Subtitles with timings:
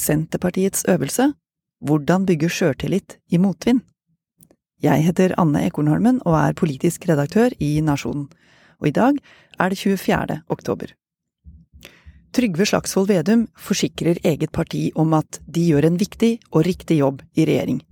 [0.00, 1.32] Senterpartiets øvelse
[1.84, 3.80] Hvordan bygge sjøltillit i motvind.
[4.82, 8.28] Jeg heter Anne Ekornholmen og er politisk redaktør i Nasjonen,
[8.80, 9.18] og i dag
[9.60, 10.40] er det 24.
[10.48, 10.92] oktober.
[12.32, 17.22] Trygve Slagsvold Vedum forsikrer eget parti om at de gjør en viktig og riktig jobb
[17.34, 17.82] i regjering.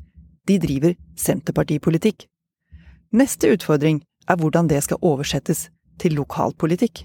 [0.49, 2.25] De driver senterpartipolitikk.
[3.13, 5.69] Neste utfordring er hvordan det skal oversettes
[5.99, 7.05] til lokalpolitikk.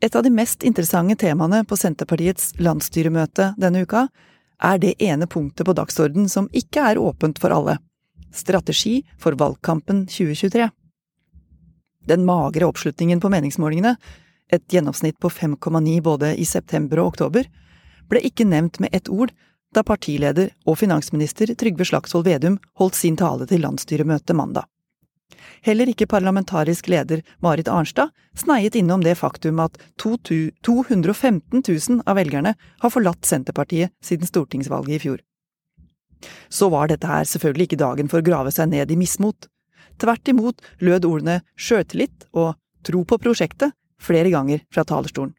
[0.00, 4.04] Et av de mest interessante temaene på Senterpartiets landsstyremøte denne uka
[4.62, 7.78] er det ene punktet på dagsorden som ikke er åpent for alle–
[8.42, 10.68] strategi for valgkampen 2023.
[12.06, 13.96] Den magre oppslutningen på meningsmålingene,
[14.52, 17.48] et gjennomsnitt på 5,9 både i september og oktober,
[18.08, 19.34] ble ikke nevnt med ett ord
[19.74, 24.64] da partileder og finansminister Trygve Slagsvold Vedum holdt sin tale til landsstyremøtet mandag.
[25.66, 32.54] Heller ikke parlamentarisk leder Marit Arnstad sneiet innom det faktum at 215 000 av velgerne
[32.54, 35.24] har forlatt Senterpartiet siden stortingsvalget i fjor.
[36.48, 39.46] Så var dette her selvfølgelig ikke dagen for å grave seg ned i mismot.
[39.98, 45.34] Tvert imot lød ordene sjøltillit og tro på prosjektet flere ganger fra talerstolen.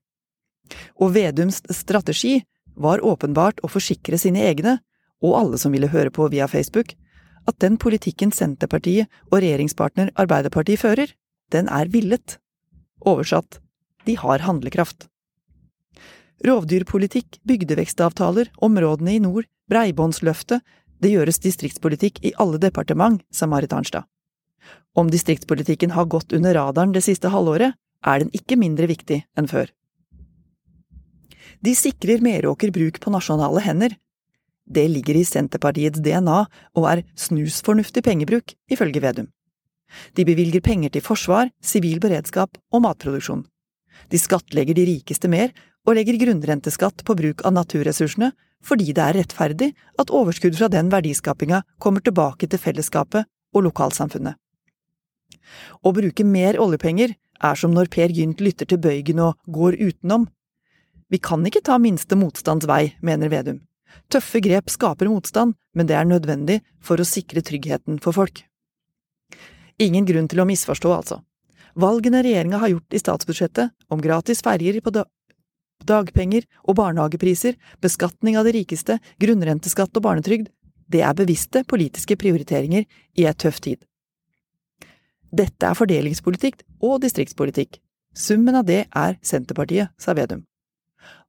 [1.02, 2.42] Og Vedums strategi
[2.80, 4.78] var åpenbart å forsikre sine egne,
[5.24, 6.94] og alle som ville høre på via Facebook,
[7.50, 11.14] at den politikken Senterpartiet og regjeringspartner Arbeiderpartiet fører,
[11.54, 12.38] den er villet.
[13.02, 13.60] Oversatt,
[14.06, 15.08] de har handlekraft.
[16.46, 20.64] Rovdyrpolitikk, bygdevekstavtaler, områdene i nord, breibåndsløftet,
[21.00, 24.08] det gjøres distriktspolitikk i alle departement, sa Marit Arnstad.
[24.96, 27.76] Om distriktspolitikken har gått under radaren det siste halvåret,
[28.06, 29.72] er den ikke mindre viktig enn før.
[31.64, 33.96] De sikrer Meråker bruk på nasjonale hender,
[34.70, 36.40] det ligger i Senterpartiets DNA
[36.78, 39.30] og er snusfornuftig pengebruk, ifølge Vedum.
[40.14, 43.46] De bevilger penger til forsvar, sivil beredskap og matproduksjon.
[44.12, 45.50] De skattlegger de rikeste mer
[45.88, 48.32] og legger grunnrenteskatt på bruk av naturressursene
[48.66, 49.70] fordi det er rettferdig
[50.02, 54.36] at overskudd fra den verdiskapinga kommer tilbake til fellesskapet og lokalsamfunnet.
[55.82, 60.28] Å bruke mer oljepenger er som når Per Gynt lytter til Bøygen og går utenom.
[61.10, 63.64] Vi kan ikke ta minste motstands vei, mener Vedum.
[64.10, 68.44] Tøffe grep skaper motstand, men det er nødvendig for å sikre tryggheten for folk.
[69.80, 71.22] Ingen grunn til å misforstå, altså.
[71.80, 74.92] Valgene regjeringa har gjort i statsbudsjettet, om gratis ferjer på
[75.88, 80.50] dagpenger og barnehagepriser, beskatning av de rikeste, grunnrenteskatt og barnetrygd,
[80.90, 83.80] det er bevisste politiske prioriteringer i ei tøff tid.
[85.30, 87.78] Dette er fordelingspolitikk og distriktspolitikk.
[88.18, 90.49] Summen av det er Senterpartiet, sa Vedum.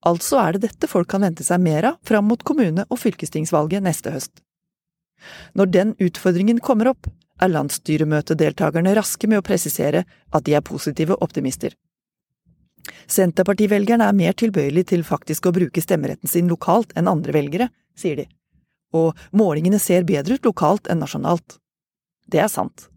[0.07, 3.85] Altså er det dette folk kan vente seg mer av fram mot kommune- og fylkestingsvalget
[3.85, 4.41] neste høst.
[5.55, 7.09] Når den utfordringen kommer opp,
[7.41, 11.75] er landsstyremøtedeltakerne raske med å presisere at de er positive optimister.
[13.11, 18.23] Senterpartivelgerne er mer tilbøyelig til faktisk å bruke stemmeretten sin lokalt enn andre velgere, sier
[18.23, 18.27] de,
[18.97, 21.59] og målingene ser bedre ut lokalt enn nasjonalt.
[22.31, 22.89] Det er sant.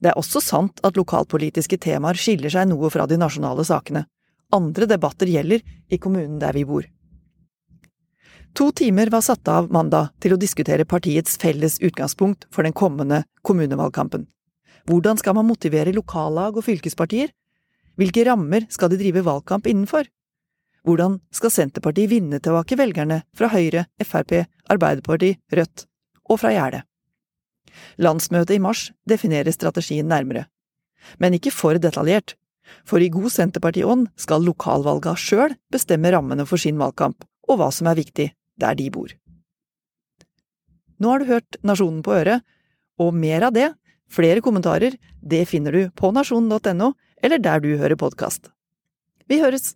[0.00, 4.04] Det er også sant at lokalpolitiske temaer skiller seg noe fra de nasjonale sakene,
[4.52, 6.86] andre debatter gjelder i kommunen der vi bor.
[8.56, 13.22] To timer var satt av mandag til å diskutere partiets felles utgangspunkt for den kommende
[13.46, 14.24] kommunevalgkampen.
[14.88, 17.28] Hvordan skal man motivere lokallag og fylkespartier?
[18.00, 20.08] Hvilke rammer skal de drive valgkamp innenfor?
[20.86, 25.84] Hvordan skal Senterpartiet vinne tilbake velgerne fra Høyre, Frp, Arbeiderpartiet, Rødt
[26.30, 26.86] og fra Gjerdet?
[28.00, 30.46] Landsmøtet i mars definerer strategien nærmere,
[31.20, 32.37] men ikke for detaljert,
[32.88, 37.90] for i god Senterparti-ånd skal lokalvalga sjøl bestemme rammene for sin valgkamp, og hva som
[37.90, 38.30] er viktig
[38.60, 39.12] der de bor.
[40.98, 42.46] Nå har du hørt Nasjonen på øret,
[42.98, 43.68] og mer av det,
[44.10, 46.92] flere kommentarer, det finner du på nasjonen.no,
[47.22, 48.50] eller der du hører podkast.
[49.28, 49.74] Vi høres!